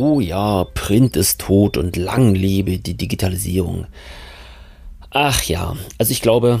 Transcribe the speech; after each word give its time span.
Oh 0.00 0.20
ja, 0.20 0.62
Print 0.62 1.16
ist 1.16 1.40
tot 1.40 1.76
und 1.76 1.96
lang 1.96 2.32
lebe 2.32 2.78
die 2.78 2.94
Digitalisierung. 2.94 3.88
Ach 5.10 5.42
ja, 5.42 5.74
also 5.98 6.12
ich 6.12 6.22
glaube, 6.22 6.60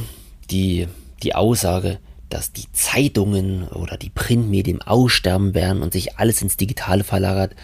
die, 0.50 0.88
die 1.22 1.36
Aussage, 1.36 2.00
dass 2.30 2.52
die 2.52 2.64
Zeitungen 2.72 3.68
oder 3.68 3.96
die 3.96 4.10
Printmedien 4.10 4.82
aussterben 4.82 5.54
werden 5.54 5.82
und 5.82 5.92
sich 5.92 6.18
alles 6.18 6.42
ins 6.42 6.56
Digitale 6.56 7.04
verlagert, 7.04 7.54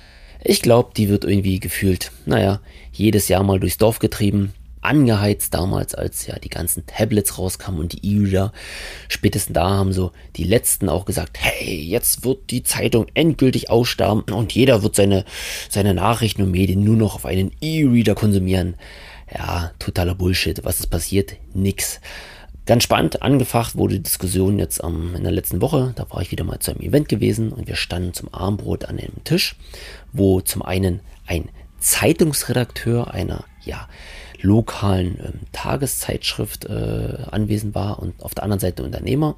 ich 0.45 0.63
glaube, 0.63 0.93
die 0.97 1.09
wird 1.09 1.25
irgendwie 1.25 1.59
gefühlt, 1.59 2.13
naja, 2.25 2.61
jedes 2.93 3.27
Jahr 3.27 3.43
mal 3.43 3.59
durchs 3.59 3.79
Dorf 3.79 3.99
getrieben 3.99 4.55
angeheizt 4.85 5.55
damals, 5.55 5.95
als 5.95 6.27
ja 6.27 6.39
die 6.39 6.49
ganzen 6.49 6.87
Tablets 6.87 7.39
rauskamen 7.39 7.81
und 7.81 7.93
die 7.93 8.17
E-Reader. 8.17 8.53
Spätestens 9.09 9.55
da 9.55 9.69
haben 9.71 9.93
so 9.93 10.13
die 10.37 10.45
letzten 10.45 10.89
auch 10.89 11.05
gesagt, 11.05 11.39
hey, 11.41 11.81
jetzt 11.81 12.25
wird 12.25 12.51
die 12.51 12.63
Zeitung 12.63 13.07
endgültig 13.15 13.71
aussterben 13.71 14.35
und 14.35 14.53
jeder 14.53 14.83
wird 14.83 14.97
seine, 14.97 15.25
seine 15.69 15.95
Nachrichten 15.95 16.43
und 16.43 16.51
Medien 16.51 16.85
nur 16.85 16.97
noch 16.97 17.15
auf 17.15 17.27
einen 17.27 17.53
E-Reader 17.61 18.15
konsumieren. 18.15 18.77
Ja, 19.33 19.73
totaler 19.79 20.15
Bullshit. 20.15 20.65
Was 20.65 20.81
ist 20.81 20.89
passiert? 20.89 21.37
Nix. 21.55 22.01
Ganz 22.67 22.85
spannend, 22.85 23.21
angefacht 23.21 23.77
wurde 23.77 23.97
die 23.97 24.03
Diskussion 24.03 24.59
jetzt 24.59 24.83
ähm, 24.83 25.15
in 25.15 25.23
der 25.23 25.33
letzten 25.33 25.61
Woche. 25.61 25.93
Da 25.97 26.07
war 26.11 26.23
ich 26.23 26.31
wieder 26.31 26.45
mal 26.45 26.61
zu 26.61 26.71
einem 26.71 26.81
Event 26.81 27.11
gewesen 27.11 27.53
und 27.53 27.69
wir 27.69 27.77
standen 27.77 28.15
zum 28.15 28.33
Armbrot 28.33 28.87
an 28.87 28.99
einem 28.99 29.23
Tisch, 29.25 29.57
wo 30.13 30.41
zum 30.41 30.63
einen 30.63 31.01
ein 31.27 31.51
Zeitungsredakteur 31.79 33.13
einer, 33.13 33.45
ja, 33.63 33.87
lokalen 34.41 35.19
ähm, 35.19 35.41
Tageszeitschrift 35.53 36.67
äh, 36.67 37.19
anwesend 37.31 37.75
war 37.75 37.99
und 37.99 38.23
auf 38.23 38.35
der 38.35 38.45
anderen 38.45 38.61
Seite 38.61 38.83
Unternehmer. 38.83 39.37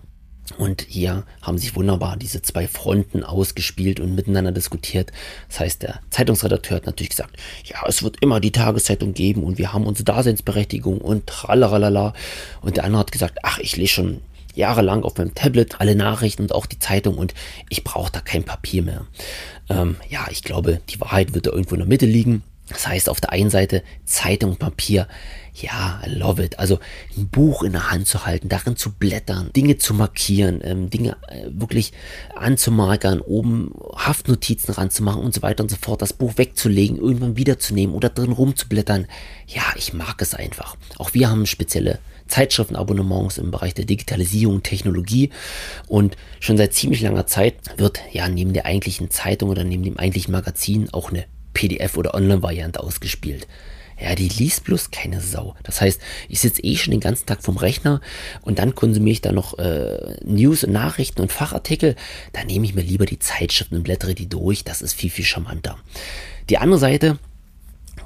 Und 0.59 0.83
hier 0.83 1.25
haben 1.43 1.59
sich 1.59 1.75
wunderbar 1.75 2.17
diese 2.17 2.41
zwei 2.41 2.69
Fronten 2.69 3.25
ausgespielt 3.25 3.99
und 3.99 4.15
miteinander 4.15 4.53
diskutiert. 4.53 5.11
Das 5.49 5.61
heißt, 5.61 5.83
der 5.83 6.01
Zeitungsredakteur 6.11 6.77
hat 6.77 6.87
natürlich 6.87 7.11
gesagt, 7.11 7.37
ja, 7.65 7.79
es 7.87 8.03
wird 8.03 8.23
immer 8.23 8.39
die 8.39 8.53
Tageszeitung 8.53 9.13
geben 9.13 9.43
und 9.43 9.59
wir 9.59 9.73
haben 9.73 9.87
unsere 9.87 10.05
Daseinsberechtigung 10.05 11.01
und 11.01 11.27
tralalala. 11.27 12.15
Und 12.61 12.77
der 12.77 12.85
andere 12.85 13.01
hat 13.01 13.13
gesagt, 13.13 13.39
ach, 13.43 13.59
ich 13.59 13.77
lese 13.77 13.93
schon 13.93 14.21
jahrelang 14.55 15.03
auf 15.03 15.19
meinem 15.19 15.35
Tablet 15.35 15.81
alle 15.81 15.97
Nachrichten 15.97 16.43
und 16.43 16.55
auch 16.55 16.67
die 16.67 16.79
Zeitung 16.79 17.19
und 17.19 17.35
ich 17.69 17.85
brauche 17.85 18.11
da 18.11 18.21
kein 18.21 18.45
Papier 18.45 18.83
mehr. 18.83 19.07
Ähm, 19.69 19.97
ja, 20.09 20.27
ich 20.31 20.43
glaube, 20.43 20.81
die 20.89 21.01
Wahrheit 21.01 21.35
wird 21.35 21.47
da 21.47 21.51
irgendwo 21.51 21.75
in 21.75 21.81
der 21.81 21.89
Mitte 21.89 22.07
liegen. 22.07 22.43
Das 22.69 22.87
heißt, 22.87 23.09
auf 23.09 23.21
der 23.21 23.33
einen 23.33 23.51
Seite 23.51 23.83
Zeitung, 24.05 24.57
Papier, 24.57 25.07
ja, 25.55 26.01
I 26.05 26.11
love 26.11 26.43
it. 26.43 26.59
Also 26.59 26.81
ein 27.17 27.29
Buch 27.29 27.63
in 27.63 27.73
der 27.73 27.91
Hand 27.91 28.07
zu 28.07 28.27
halten, 28.27 28.49
darin 28.49 28.77
zu 28.77 28.93
blättern, 28.93 29.51
Dinge 29.55 29.79
zu 29.79 29.95
markieren, 29.95 30.61
ähm, 30.65 30.91
Dinge 30.91 31.17
äh, 31.29 31.47
wirklich 31.49 31.93
anzumarkern, 32.35 33.21
oben 33.21 33.73
Haftnotizen 33.95 34.75
ranzumachen 34.75 35.23
und 35.23 35.33
so 35.33 35.43
weiter 35.43 35.63
und 35.63 35.71
so 35.71 35.77
fort, 35.81 36.03
das 36.03 36.13
Buch 36.13 36.35
wegzulegen, 36.37 36.99
irgendwann 36.99 37.37
wiederzunehmen 37.37 37.95
oder 37.95 38.09
drin 38.09 38.33
rumzublättern. 38.33 39.07
Ja, 39.47 39.63
ich 39.77 39.93
mag 39.93 40.21
es 40.21 40.35
einfach. 40.35 40.77
Auch 40.99 41.15
wir 41.15 41.31
haben 41.31 41.47
spezielle 41.47 42.01
Zeitschriftenabonnements 42.29 43.39
im 43.39 43.53
Bereich 43.53 43.75
der 43.75 43.85
Digitalisierung, 43.85 44.65
Technologie 44.65 45.31
und 45.87 46.17
schon 46.41 46.57
seit 46.57 46.75
ziemlich 46.75 47.01
langer 47.01 47.27
Zeit 47.27 47.55
wird 47.77 48.01
ja 48.13 48.29
neben 48.29 48.53
der 48.53 48.67
eigentlichen 48.67 49.11
Zeitung 49.11 49.49
oder 49.51 49.65
neben 49.65 49.85
dem 49.85 49.97
eigentlichen 49.97 50.33
Magazin 50.33 50.93
auch 50.93 51.11
eine 51.11 51.25
PDF- 51.57 51.97
oder 51.97 52.15
Online-Variante 52.15 52.81
ausgespielt. 52.81 53.47
Ja, 53.99 54.15
die 54.15 54.29
liest 54.29 54.65
bloß 54.65 54.91
keine 54.91 55.23
Sau. 55.23 55.55
Das 55.63 55.81
heißt, 55.81 56.01
ich 56.29 56.41
sitze 56.41 56.63
eh 56.63 56.77
schon 56.77 56.91
den 56.91 57.01
ganzen 57.01 57.25
Tag 57.25 57.43
vom 57.43 57.57
Rechner 57.57 58.03
und 58.43 58.59
dann 58.59 58.75
konsumiere 58.75 59.13
ich 59.13 59.21
da 59.23 59.33
noch 59.33 59.59
äh, 59.59 60.19
News 60.23 60.65
und 60.65 60.73
Nachrichten 60.73 61.23
und 61.23 61.33
Fachartikel. 61.33 61.97
Da 62.35 62.45
nehme 62.45 62.67
ich 62.67 62.75
mir 62.75 62.83
lieber 62.83 63.07
die 63.07 63.19
Zeitschriften 63.19 63.77
und 63.77 63.85
blättere 63.85 64.15
die 64.15 64.29
durch. 64.29 64.65
Das 64.65 64.83
ist 64.83 64.93
viel, 64.93 65.09
viel 65.09 65.25
charmanter. 65.25 65.79
Die 66.51 66.59
andere 66.59 66.79
Seite, 66.79 67.19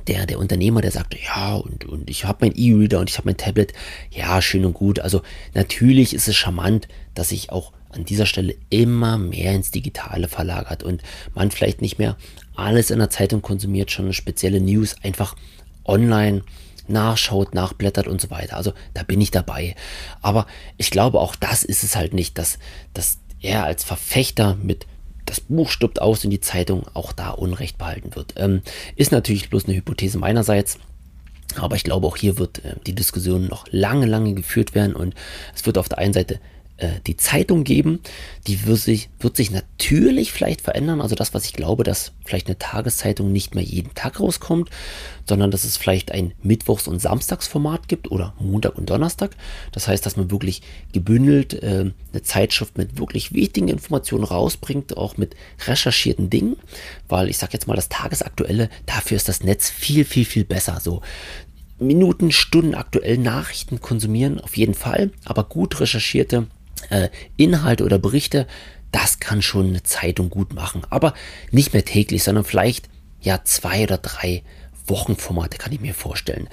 der, 0.06 0.27
der 0.27 0.39
Unternehmer, 0.39 0.81
der 0.81 0.93
sagte, 0.93 1.19
ja, 1.19 1.56
und, 1.56 1.84
und 1.84 2.09
ich 2.09 2.25
habe 2.25 2.47
mein 2.47 2.56
E-Reader 2.56 3.00
und 3.00 3.10
ich 3.10 3.19
habe 3.19 3.27
mein 3.27 3.37
Tablet. 3.37 3.72
Ja, 4.12 4.41
schön 4.41 4.65
und 4.65 4.75
gut. 4.75 5.00
Also 5.00 5.22
natürlich 5.55 6.15
ist 6.15 6.28
es 6.28 6.37
charmant, 6.37 6.87
dass 7.15 7.33
ich 7.33 7.50
auch 7.50 7.72
an 7.91 8.05
dieser 8.05 8.27
Stelle 8.27 8.55
immer 8.71 9.19
mehr 9.19 9.53
ins 9.53 9.72
Digitale 9.72 10.28
verlagert 10.28 10.84
und 10.84 11.03
man 11.34 11.50
vielleicht 11.50 11.83
nicht 11.83 11.99
mehr 11.99 12.16
alles 12.55 12.91
in 12.91 12.99
der 12.99 13.11
Zeitung 13.11 13.43
konsumiert, 13.43 13.91
schon 13.91 14.12
spezielle 14.12 14.61
News 14.61 14.97
einfach 15.03 15.37
online 15.84 16.43
nachschaut, 16.88 17.55
nachblättert 17.55 18.09
und 18.09 18.21
so 18.21 18.31
weiter. 18.31 18.56
Also 18.56 18.72
da 18.94 19.03
bin 19.03 19.21
ich 19.21 19.31
dabei. 19.31 19.77
Aber 20.22 20.47
ich 20.77 20.91
glaube, 20.91 21.21
auch 21.21 21.37
das 21.37 21.62
ist 21.62 21.84
es 21.84 21.97
halt 21.97 22.15
nicht, 22.15 22.37
dass, 22.37 22.59
dass 22.94 23.19
er 23.41 23.65
als 23.65 23.84
Verfechter 23.84 24.56
mit 24.56 24.87
das 25.27 25.41
Buch 25.41 25.71
stirbt 25.71 26.03
aus 26.03 26.25
in 26.25 26.31
die 26.31 26.41
Zeitung 26.41 26.87
auch 26.93 27.12
da 27.12 27.31
Unrecht 27.31 27.78
behalten 27.78 28.16
wird. 28.16 28.34
Ähm, 28.37 28.62
ist 28.97 29.12
natürlich 29.12 29.49
bloß 29.49 29.66
eine 29.66 29.77
Hypothese 29.77 30.19
meinerseits. 30.19 30.78
Aber 31.56 31.77
ich 31.77 31.84
glaube, 31.84 32.06
auch 32.06 32.16
hier 32.16 32.39
wird 32.39 32.65
äh, 32.65 32.75
die 32.87 32.94
Diskussion 32.94 33.47
noch 33.47 33.66
lange, 33.71 34.06
lange 34.06 34.34
geführt 34.34 34.75
werden 34.75 34.94
und 34.94 35.15
es 35.55 35.65
wird 35.66 35.78
auf 35.78 35.89
der 35.89 35.99
einen 35.99 36.12
Seite 36.12 36.41
äh, 36.80 37.00
die 37.06 37.16
Zeitung 37.16 37.64
geben. 37.64 38.00
Die 38.46 38.66
wird 38.66 38.78
sich, 38.78 39.10
wird 39.18 39.36
sich 39.36 39.50
natürlich 39.50 40.32
vielleicht 40.32 40.62
verändern. 40.62 41.00
Also 41.00 41.14
das, 41.14 41.34
was 41.34 41.44
ich 41.44 41.52
glaube, 41.52 41.84
dass 41.84 42.12
vielleicht 42.24 42.46
eine 42.46 42.58
Tageszeitung 42.58 43.32
nicht 43.32 43.54
mehr 43.54 43.62
jeden 43.62 43.94
Tag 43.94 44.18
rauskommt, 44.18 44.70
sondern 45.28 45.50
dass 45.50 45.64
es 45.64 45.76
vielleicht 45.76 46.10
ein 46.10 46.32
Mittwochs- 46.42 46.88
und 46.88 46.98
Samstagsformat 46.98 47.86
gibt 47.86 48.10
oder 48.10 48.34
Montag 48.38 48.78
und 48.78 48.88
Donnerstag. 48.88 49.36
Das 49.72 49.88
heißt, 49.88 50.04
dass 50.06 50.16
man 50.16 50.30
wirklich 50.30 50.62
gebündelt 50.92 51.54
äh, 51.54 51.92
eine 52.12 52.22
Zeitschrift 52.22 52.78
mit 52.78 52.98
wirklich 52.98 53.34
wichtigen 53.34 53.68
Informationen 53.68 54.24
rausbringt, 54.24 54.97
auch 54.97 55.16
mit 55.16 55.36
recherchierten 55.66 56.30
Dingen. 56.30 56.56
Weil 57.08 57.28
ich 57.28 57.38
sage 57.38 57.52
jetzt 57.52 57.66
mal, 57.66 57.76
das 57.76 57.91
Tagesaktuelle, 57.91 58.70
dafür 58.86 59.16
ist 59.16 59.28
das 59.28 59.44
Netz 59.44 59.68
viel, 59.68 60.04
viel, 60.04 60.24
viel 60.24 60.44
besser. 60.44 60.78
So 60.80 61.02
Minuten, 61.78 62.32
Stunden 62.32 62.74
aktuell 62.74 63.18
Nachrichten 63.18 63.80
konsumieren, 63.80 64.41
auf 64.41 64.56
jeden 64.56 64.74
Fall, 64.74 65.10
aber 65.24 65.44
gut 65.44 65.80
recherchierte 65.80 66.47
Inhalte 67.36 67.84
oder 67.84 67.98
Berichte, 67.98 68.46
das 68.92 69.20
kann 69.20 69.42
schon 69.42 69.68
eine 69.68 69.82
Zeitung 69.82 70.30
gut 70.30 70.52
machen. 70.54 70.82
Aber 70.91 71.14
nicht 71.50 71.72
mehr 71.72 71.84
täglich, 71.84 72.22
sondern 72.22 72.44
vielleicht 72.44 72.88
ja 73.20 73.41
zwei 73.44 73.84
oder 73.84 73.98
drei 73.98 74.42
Wochenformate 74.86 75.58
kann 75.58 75.72
ich 75.72 75.80
mir 75.80 75.94
vorstellen. 75.94 76.48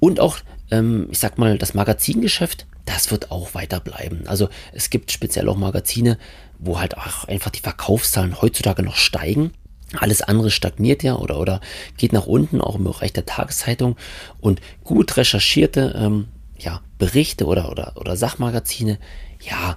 Und 0.00 0.20
auch, 0.20 0.38
ähm, 0.70 1.08
ich 1.10 1.18
sag 1.18 1.38
mal, 1.38 1.58
das 1.58 1.74
Magazingeschäft, 1.74 2.66
das 2.84 3.10
wird 3.10 3.30
auch 3.30 3.54
weiter 3.54 3.80
bleiben. 3.80 4.26
Also 4.26 4.48
es 4.72 4.90
gibt 4.90 5.12
speziell 5.12 5.48
auch 5.48 5.56
Magazine, 5.56 6.18
wo 6.58 6.80
halt 6.80 6.96
auch 6.96 7.24
einfach 7.24 7.50
die 7.50 7.60
Verkaufszahlen 7.60 8.40
heutzutage 8.40 8.82
noch 8.82 8.96
steigen. 8.96 9.52
Alles 9.96 10.20
andere 10.20 10.50
stagniert 10.50 11.02
ja 11.02 11.16
oder, 11.16 11.38
oder 11.38 11.60
geht 11.96 12.12
nach 12.12 12.26
unten, 12.26 12.60
auch 12.60 12.76
im 12.76 12.84
Bereich 12.84 13.12
der 13.12 13.26
Tageszeitung. 13.26 13.96
Und 14.40 14.60
gut 14.84 15.16
recherchierte 15.16 15.94
ähm, 15.96 16.28
ja, 16.58 16.80
Berichte 16.98 17.46
oder, 17.46 17.70
oder, 17.70 17.92
oder 17.96 18.16
Sachmagazine, 18.16 18.98
ja, 19.40 19.76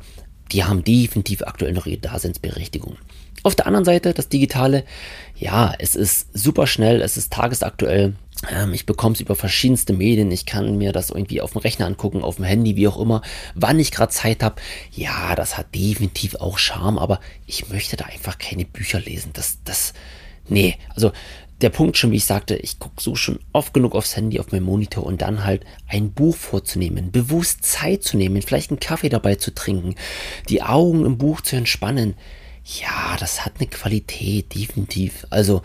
die 0.52 0.64
haben 0.64 0.84
definitiv 0.84 1.44
aktuell 1.44 1.74
noch 1.74 1.86
ihre 1.86 2.00
Daseinsberechtigung. 2.00 2.98
Auf 3.44 3.56
der 3.56 3.66
anderen 3.66 3.86
Seite 3.86 4.14
das 4.14 4.30
Digitale, 4.30 4.84
ja, 5.36 5.74
es 5.80 5.96
ist 5.96 6.28
super 6.34 6.68
schnell, 6.68 7.02
es 7.02 7.18
ist 7.18 7.34
tagesaktuell. 7.34 8.14
Ähm, 8.52 8.74
ich 8.74 8.86
bekomme 8.86 9.16
es 9.16 9.22
über 9.22 9.36
verschiedenste 9.36 9.94
Medien. 9.94 10.32
Ich 10.32 10.46
kann 10.46 10.78
mir 10.78 10.92
das 10.92 11.10
irgendwie 11.10 11.42
auf 11.42 11.54
dem 11.54 11.62
Rechner 11.62 11.88
angucken, 11.88 12.22
auf 12.22 12.36
dem 12.36 12.46
Handy, 12.46 12.76
wie 12.76 12.88
auch 12.88 13.00
immer, 13.00 13.22
wann 13.56 13.80
ich 13.80 13.92
gerade 13.92 14.12
Zeit 14.12 14.44
habe. 14.44 14.62
Ja, 14.92 15.36
das 15.36 15.58
hat 15.58 15.74
definitiv 15.74 16.36
auch 16.36 16.60
Charme, 16.60 17.00
aber 17.00 17.20
ich 17.48 17.70
möchte 17.70 17.98
da 17.98 18.06
einfach 18.06 18.38
keine 18.38 18.66
Bücher 18.66 19.00
lesen. 19.00 19.32
Das, 19.34 19.60
das, 19.64 19.94
nee, 20.48 20.78
also 20.94 21.12
der 21.62 21.70
Punkt 21.70 21.98
schon, 21.98 22.12
wie 22.12 22.18
ich 22.18 22.26
sagte, 22.26 22.56
ich 22.56 22.80
gucke 22.80 23.02
so 23.02 23.16
schon 23.16 23.40
oft 23.54 23.74
genug 23.74 23.96
aufs 23.96 24.16
Handy, 24.16 24.40
auf 24.40 24.52
meinem 24.52 24.64
Monitor 24.64 25.06
und 25.06 25.22
dann 25.22 25.44
halt 25.46 25.66
ein 25.88 26.12
Buch 26.12 26.36
vorzunehmen, 26.36 27.12
bewusst 27.12 27.64
Zeit 27.64 28.04
zu 28.04 28.18
nehmen, 28.18 28.42
vielleicht 28.42 28.72
einen 28.72 28.80
Kaffee 28.80 29.10
dabei 29.10 29.36
zu 29.36 29.54
trinken, 29.54 29.96
die 30.50 30.64
Augen 30.64 31.06
im 31.06 31.18
Buch 31.18 31.42
zu 31.42 31.56
entspannen. 31.56 32.16
Ja, 32.64 33.16
das 33.20 33.46
hat 33.46 33.54
eine 33.60 33.68
Qualität, 33.68 34.54
definitiv. 34.54 35.26
Also, 35.30 35.62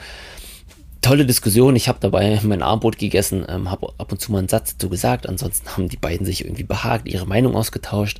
tolle 1.03 1.27
Diskussion. 1.27 1.77
Ich 1.77 1.89
habe 1.89 1.99
dabei 2.01 2.41
mein 2.45 2.63
Armbrot 2.63 2.99
gegessen, 2.99 3.45
ähm, 3.49 3.71
habe 3.71 3.93
ab 3.99 4.13
und 4.13 4.21
zu 4.21 4.33
mal 4.33 4.39
einen 4.39 4.49
Satz 4.49 4.73
dazu 4.73 4.89
gesagt. 4.89 5.29
Ansonsten 5.29 5.69
haben 5.69 5.89
die 5.89 5.97
beiden 5.97 6.27
sich 6.27 6.45
irgendwie 6.45 6.65
behagt, 6.65 7.09
ihre 7.09 7.27
Meinung 7.27 7.55
ausgetauscht. 7.55 8.19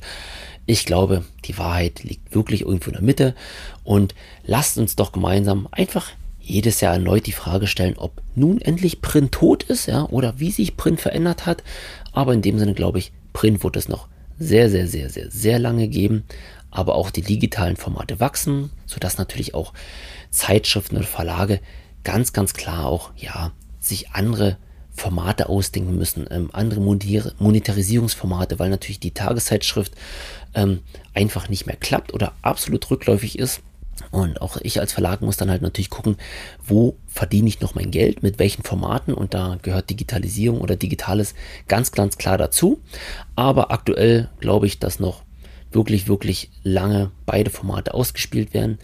Ich 0.65 0.85
glaube, 0.85 1.23
die 1.45 1.57
Wahrheit 1.57 2.03
liegt 2.03 2.35
wirklich 2.35 2.61
irgendwo 2.61 2.89
in 2.89 2.95
der 2.95 3.03
Mitte. 3.03 3.35
Und 3.83 4.15
lasst 4.43 4.77
uns 4.77 4.95
doch 4.95 5.11
gemeinsam 5.11 5.67
einfach 5.71 6.11
jedes 6.47 6.79
Jahr 6.79 6.93
erneut 6.93 7.25
die 7.25 7.33
Frage 7.33 7.67
stellen, 7.67 7.97
ob 7.97 8.21
nun 8.33 8.61
endlich 8.61 9.01
Print 9.01 9.33
tot 9.33 9.63
ist, 9.63 9.85
ja, 9.87 10.05
oder 10.05 10.39
wie 10.39 10.51
sich 10.51 10.77
Print 10.77 11.01
verändert 11.01 11.45
hat. 11.45 11.61
Aber 12.13 12.33
in 12.33 12.41
dem 12.41 12.57
Sinne 12.57 12.73
glaube 12.73 12.99
ich, 12.99 13.11
Print 13.33 13.63
wird 13.63 13.75
es 13.75 13.89
noch 13.89 14.07
sehr, 14.39 14.69
sehr, 14.69 14.87
sehr, 14.87 15.09
sehr, 15.09 15.29
sehr 15.29 15.59
lange 15.59 15.87
geben. 15.89 16.23
Aber 16.71 16.95
auch 16.95 17.11
die 17.11 17.21
digitalen 17.21 17.75
Formate 17.75 18.19
wachsen, 18.19 18.69
sodass 18.85 19.17
natürlich 19.17 19.53
auch 19.53 19.73
Zeitschriften 20.31 20.97
oder 20.97 21.05
Verlage 21.05 21.59
ganz, 22.03 22.33
ganz 22.33 22.53
klar 22.53 22.85
auch, 22.85 23.11
ja, 23.17 23.51
sich 23.79 24.11
andere 24.11 24.57
Formate 24.93 25.49
ausdenken 25.49 25.97
müssen, 25.97 26.27
ähm, 26.31 26.49
andere 26.53 26.79
Monetarisierungsformate, 26.79 28.57
weil 28.57 28.69
natürlich 28.69 28.99
die 28.99 29.11
Tageszeitschrift 29.11 29.93
ähm, 30.55 30.79
einfach 31.13 31.49
nicht 31.49 31.67
mehr 31.67 31.75
klappt 31.75 32.13
oder 32.13 32.33
absolut 32.41 32.89
rückläufig 32.89 33.37
ist 33.37 33.61
Und 34.11 34.41
auch 34.41 34.57
ich 34.61 34.79
als 34.79 34.93
Verlag 34.93 35.21
muss 35.21 35.37
dann 35.37 35.49
halt 35.49 35.61
natürlich 35.61 35.89
gucken, 35.89 36.17
wo 36.65 36.95
verdiene 37.07 37.47
ich 37.47 37.61
noch 37.61 37.75
mein 37.75 37.91
Geld, 37.91 38.23
mit 38.23 38.39
welchen 38.39 38.63
Formaten. 38.63 39.13
Und 39.13 39.33
da 39.33 39.57
gehört 39.61 39.89
Digitalisierung 39.89 40.61
oder 40.61 40.75
Digitales 40.75 41.33
ganz, 41.67 41.91
ganz 41.91 42.17
klar 42.17 42.37
dazu. 42.37 42.81
Aber 43.35 43.71
aktuell 43.71 44.29
glaube 44.39 44.67
ich, 44.67 44.79
dass 44.79 44.99
noch 44.99 45.23
wirklich, 45.71 46.07
wirklich 46.07 46.49
lange 46.63 47.11
beide 47.25 47.49
Formate 47.49 47.93
ausgespielt 47.93 48.53
werden. 48.53 48.79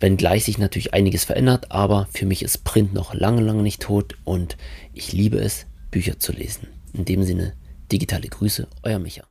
Wenngleich 0.00 0.44
sich 0.44 0.58
natürlich 0.58 0.92
einiges 0.92 1.24
verändert, 1.24 1.70
aber 1.70 2.06
für 2.12 2.26
mich 2.26 2.42
ist 2.42 2.64
Print 2.64 2.92
noch 2.92 3.14
lange, 3.14 3.40
lange 3.40 3.62
nicht 3.62 3.80
tot 3.80 4.16
und 4.24 4.56
ich 4.92 5.12
liebe 5.12 5.38
es, 5.38 5.66
Bücher 5.90 6.18
zu 6.18 6.32
lesen. 6.32 6.68
In 6.92 7.06
dem 7.06 7.22
Sinne, 7.22 7.54
digitale 7.90 8.28
Grüße, 8.28 8.68
euer 8.82 8.98
Micha. 8.98 9.24